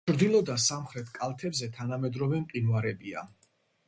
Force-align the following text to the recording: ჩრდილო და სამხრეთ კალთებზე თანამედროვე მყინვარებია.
ჩრდილო 0.09 0.37
და 0.45 0.53
სამხრეთ 0.61 1.11
კალთებზე 1.17 1.67
თანამედროვე 1.75 2.39
მყინვარებია. 2.47 3.23